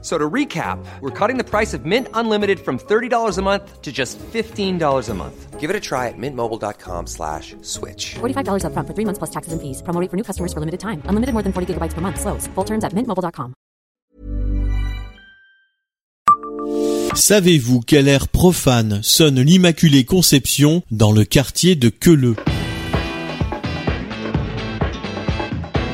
So 0.00 0.16
to 0.16 0.30
recap, 0.30 0.78
we're 1.00 1.10
cutting 1.10 1.38
the 1.38 1.44
price 1.44 1.74
of 1.74 1.84
Mint 1.84 2.06
Unlimited 2.14 2.60
from 2.60 2.78
$30 2.78 3.36
a 3.36 3.42
month 3.42 3.82
to 3.82 3.90
just 3.90 4.16
$15 4.18 5.08
a 5.08 5.14
month. 5.14 5.58
Give 5.58 5.70
it 5.70 5.74
a 5.74 5.80
try 5.80 6.06
at 6.06 6.14
mintmobile.com 6.16 7.08
slash 7.08 7.56
switch. 7.62 8.14
$45 8.20 8.62
upfront 8.62 8.86
for 8.86 8.94
three 8.94 9.04
months 9.04 9.18
plus 9.18 9.30
taxes 9.30 9.52
and 9.52 9.60
fees. 9.60 9.82
Promo 9.82 10.00
rate 10.00 10.08
for 10.08 10.16
new 10.16 10.22
customers 10.22 10.52
for 10.52 10.60
limited 10.60 10.78
time. 10.78 11.02
Unlimited 11.06 11.32
more 11.32 11.42
than 11.42 11.52
40 11.52 11.74
gigabytes 11.74 11.94
per 11.94 12.00
month. 12.00 12.20
Slows. 12.20 12.46
Full 12.54 12.64
terms 12.64 12.84
at 12.84 12.92
mintmobile.com. 12.92 13.54
Savez-vous 17.14 17.80
quel 17.80 18.06
air 18.06 18.28
profane 18.28 19.00
sonne 19.02 19.40
l'Immaculée 19.40 20.04
Conception 20.04 20.82
dans 20.92 21.10
le 21.10 21.24
quartier 21.24 21.74
de 21.74 21.88
Queuleux? 21.88 22.36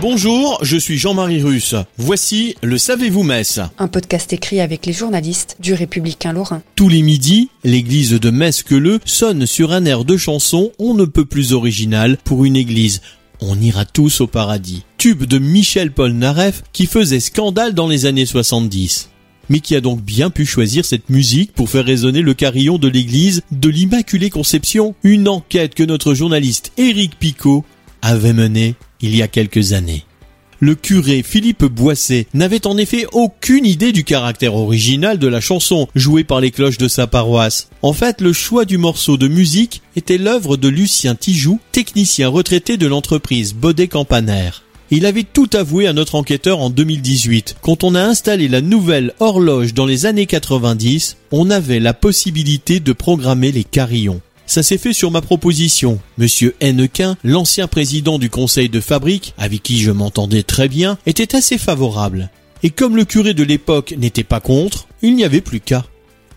Bonjour, 0.00 0.60
je 0.62 0.76
suis 0.76 0.96
Jean-Marie 0.96 1.42
Russe. 1.42 1.74
Voici 1.96 2.54
le 2.62 2.78
Savez-vous 2.78 3.24
Metz. 3.24 3.58
Un 3.78 3.88
podcast 3.88 4.32
écrit 4.32 4.60
avec 4.60 4.86
les 4.86 4.92
journalistes 4.92 5.56
du 5.58 5.74
Républicain 5.74 6.32
Lorrain. 6.32 6.62
Tous 6.76 6.88
les 6.88 7.02
midis, 7.02 7.50
l'église 7.64 8.12
de 8.12 8.30
Metz-Queuleux 8.30 9.00
sonne 9.04 9.44
sur 9.44 9.72
un 9.72 9.84
air 9.86 10.04
de 10.04 10.16
chanson 10.16 10.70
on 10.78 10.94
ne 10.94 11.04
peut 11.04 11.24
plus 11.24 11.52
original 11.52 12.16
pour 12.22 12.44
une 12.44 12.54
église. 12.54 13.00
On 13.40 13.60
ira 13.60 13.84
tous 13.84 14.20
au 14.20 14.28
paradis. 14.28 14.84
Tube 14.98 15.24
de 15.24 15.38
Michel 15.38 15.90
Polnareff 15.90 16.62
qui 16.72 16.86
faisait 16.86 17.18
scandale 17.18 17.74
dans 17.74 17.88
les 17.88 18.06
années 18.06 18.26
70 18.26 19.10
mais 19.50 19.60
qui 19.60 19.74
a 19.74 19.80
donc 19.80 20.02
bien 20.02 20.28
pu 20.28 20.44
choisir 20.44 20.84
cette 20.84 21.08
musique 21.08 21.52
pour 21.52 21.70
faire 21.70 21.86
résonner 21.86 22.20
le 22.20 22.34
carillon 22.34 22.76
de 22.76 22.86
l'église 22.86 23.40
de 23.50 23.70
l'Immaculée 23.70 24.28
Conception, 24.28 24.94
une 25.02 25.26
enquête 25.26 25.74
que 25.74 25.82
notre 25.82 26.12
journaliste 26.12 26.70
Éric 26.76 27.18
Picot 27.18 27.64
avait 28.02 28.34
menée 28.34 28.74
il 29.00 29.16
y 29.16 29.22
a 29.22 29.28
quelques 29.28 29.72
années. 29.72 30.04
Le 30.60 30.74
curé 30.74 31.22
Philippe 31.22 31.64
Boisset 31.64 32.26
n'avait 32.34 32.66
en 32.66 32.76
effet 32.76 33.06
aucune 33.12 33.64
idée 33.64 33.92
du 33.92 34.02
caractère 34.02 34.56
original 34.56 35.18
de 35.18 35.28
la 35.28 35.40
chanson 35.40 35.86
jouée 35.94 36.24
par 36.24 36.40
les 36.40 36.50
cloches 36.50 36.78
de 36.78 36.88
sa 36.88 37.06
paroisse. 37.06 37.68
En 37.82 37.92
fait, 37.92 38.20
le 38.20 38.32
choix 38.32 38.64
du 38.64 38.76
morceau 38.76 39.16
de 39.16 39.28
musique 39.28 39.82
était 39.94 40.18
l'œuvre 40.18 40.56
de 40.56 40.66
Lucien 40.66 41.14
Tijoux, 41.14 41.60
technicien 41.70 42.26
retraité 42.26 42.76
de 42.76 42.88
l'entreprise 42.88 43.54
Baudet 43.54 43.86
Campanaire. 43.86 44.64
Il 44.90 45.06
avait 45.06 45.22
tout 45.22 45.50
avoué 45.52 45.86
à 45.86 45.92
notre 45.92 46.16
enquêteur 46.16 46.60
en 46.60 46.70
2018. 46.70 47.56
Quand 47.60 47.84
on 47.84 47.94
a 47.94 48.02
installé 48.02 48.48
la 48.48 48.62
nouvelle 48.62 49.12
horloge 49.20 49.74
dans 49.74 49.86
les 49.86 50.06
années 50.06 50.26
90, 50.26 51.18
on 51.30 51.50
avait 51.50 51.78
la 51.78 51.94
possibilité 51.94 52.80
de 52.80 52.92
programmer 52.92 53.52
les 53.52 53.64
carillons. 53.64 54.22
Ça 54.48 54.62
s'est 54.62 54.78
fait 54.78 54.94
sur 54.94 55.10
ma 55.10 55.20
proposition. 55.20 56.00
Monsieur 56.16 56.56
Hennequin, 56.60 57.18
l'ancien 57.22 57.68
président 57.68 58.18
du 58.18 58.30
conseil 58.30 58.70
de 58.70 58.80
fabrique, 58.80 59.34
avec 59.36 59.62
qui 59.62 59.78
je 59.78 59.90
m'entendais 59.90 60.42
très 60.42 60.68
bien, 60.68 60.96
était 61.04 61.36
assez 61.36 61.58
favorable. 61.58 62.30
Et 62.62 62.70
comme 62.70 62.96
le 62.96 63.04
curé 63.04 63.34
de 63.34 63.44
l'époque 63.44 63.94
n'était 63.98 64.24
pas 64.24 64.40
contre, 64.40 64.88
il 65.02 65.14
n'y 65.14 65.24
avait 65.24 65.42
plus 65.42 65.60
qu'à. 65.60 65.84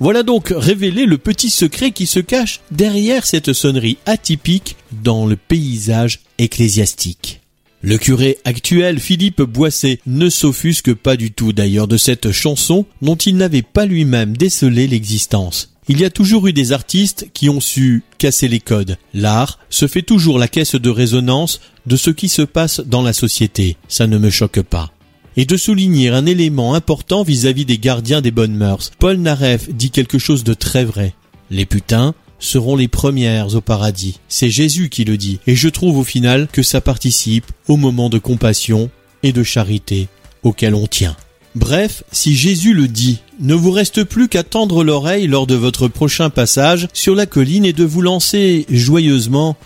Voilà 0.00 0.24
donc 0.24 0.52
révélé 0.54 1.06
le 1.06 1.18
petit 1.18 1.50
secret 1.50 1.92
qui 1.92 2.06
se 2.06 2.18
cache 2.18 2.62
derrière 2.72 3.24
cette 3.24 3.52
sonnerie 3.52 3.98
atypique 4.06 4.74
dans 4.90 5.24
le 5.24 5.36
paysage 5.36 6.18
ecclésiastique. 6.38 7.40
Le 7.80 7.96
curé 7.96 8.38
actuel, 8.44 8.98
Philippe 8.98 9.42
Boisset, 9.42 10.00
ne 10.06 10.28
s'offusque 10.28 10.94
pas 10.94 11.16
du 11.16 11.30
tout 11.30 11.52
d'ailleurs 11.52 11.86
de 11.86 11.96
cette 11.96 12.32
chanson 12.32 12.86
dont 13.02 13.14
il 13.14 13.36
n'avait 13.36 13.62
pas 13.62 13.86
lui-même 13.86 14.36
décelé 14.36 14.88
l'existence. 14.88 15.69
Il 15.92 15.98
y 15.98 16.04
a 16.04 16.10
toujours 16.10 16.46
eu 16.46 16.52
des 16.52 16.70
artistes 16.70 17.26
qui 17.34 17.48
ont 17.48 17.60
su 17.60 18.04
casser 18.16 18.46
les 18.46 18.60
codes. 18.60 18.96
L'art 19.12 19.58
se 19.70 19.88
fait 19.88 20.02
toujours 20.02 20.38
la 20.38 20.46
caisse 20.46 20.76
de 20.76 20.88
résonance 20.88 21.60
de 21.84 21.96
ce 21.96 22.10
qui 22.10 22.28
se 22.28 22.42
passe 22.42 22.78
dans 22.78 23.02
la 23.02 23.12
société. 23.12 23.76
Ça 23.88 24.06
ne 24.06 24.16
me 24.16 24.30
choque 24.30 24.62
pas. 24.62 24.92
Et 25.36 25.46
de 25.46 25.56
souligner 25.56 26.10
un 26.10 26.26
élément 26.26 26.74
important 26.74 27.24
vis-à-vis 27.24 27.64
des 27.64 27.78
gardiens 27.78 28.20
des 28.20 28.30
bonnes 28.30 28.54
mœurs. 28.54 28.92
Paul 29.00 29.16
Naref 29.16 29.68
dit 29.68 29.90
quelque 29.90 30.20
chose 30.20 30.44
de 30.44 30.54
très 30.54 30.84
vrai. 30.84 31.12
Les 31.50 31.66
putains 31.66 32.14
seront 32.38 32.76
les 32.76 32.86
premières 32.86 33.56
au 33.56 33.60
paradis. 33.60 34.20
C'est 34.28 34.48
Jésus 34.48 34.90
qui 34.90 35.04
le 35.04 35.16
dit, 35.16 35.40
et 35.48 35.56
je 35.56 35.68
trouve 35.68 35.98
au 35.98 36.04
final 36.04 36.46
que 36.52 36.62
ça 36.62 36.80
participe 36.80 37.50
au 37.66 37.76
moment 37.76 38.10
de 38.10 38.18
compassion 38.18 38.90
et 39.24 39.32
de 39.32 39.42
charité 39.42 40.06
auquel 40.44 40.76
on 40.76 40.86
tient. 40.86 41.16
Bref, 41.56 42.04
si 42.12 42.36
Jésus 42.36 42.74
le 42.74 42.86
dit, 42.86 43.22
ne 43.40 43.54
vous 43.54 43.72
reste 43.72 44.04
plus 44.04 44.28
qu'à 44.28 44.44
tendre 44.44 44.84
l'oreille 44.84 45.26
lors 45.26 45.48
de 45.48 45.56
votre 45.56 45.88
prochain 45.88 46.30
passage 46.30 46.86
sur 46.92 47.16
la 47.16 47.26
colline 47.26 47.64
et 47.64 47.72
de 47.72 47.84
vous 47.84 48.02
lancer 48.02 48.66
joyeusement 48.70 49.56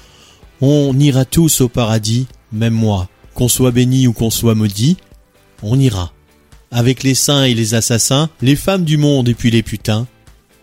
On 0.63 0.99
ira 0.99 1.27
tous 1.27 1.61
au 1.61 1.69
paradis, 1.69 2.27
même 2.53 2.73
moi, 2.73 3.09
qu'on 3.35 3.49
soit 3.49 3.71
béni 3.71 4.07
ou 4.07 4.15
qu'on 4.15 4.31
soit 4.31 4.55
maudit, 4.55 4.97
on 5.63 5.79
ira. 5.79 6.13
Avec 6.71 7.03
les 7.03 7.15
saints 7.15 7.45
et 7.45 7.55
les 7.55 7.75
assassins, 7.75 8.31
les 8.41 8.57
femmes 8.57 8.85
du 8.85 8.97
monde 8.97 9.29
et 9.29 9.35
puis 9.35 9.51
les 9.51 9.63
putains, 9.63 10.07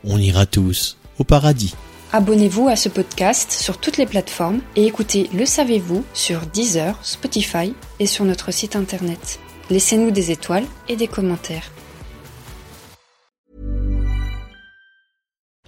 on 0.03 0.17
ira 0.17 0.47
tous 0.47 0.97
au 1.19 1.23
paradis. 1.23 1.75
Abonnez-vous 2.13 2.67
à 2.67 2.75
ce 2.75 2.89
podcast 2.89 3.51
sur 3.51 3.77
toutes 3.77 3.97
les 3.97 4.07
plateformes 4.07 4.59
et 4.75 4.85
écoutez 4.85 5.29
Le 5.33 5.45
Savez-vous 5.45 6.03
sur 6.15 6.47
Deezer, 6.47 6.97
Spotify 7.03 7.73
et 7.99 8.07
sur 8.07 8.25
notre 8.25 8.51
site 8.51 8.75
internet. 8.75 9.39
Laissez-nous 9.69 10.11
des 10.11 10.31
étoiles 10.31 10.65
et 10.89 10.95
des 10.95 11.07
commentaires. 11.07 11.71